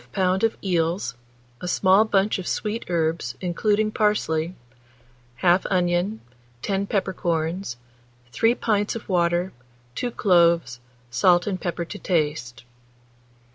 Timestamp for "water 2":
9.07-10.09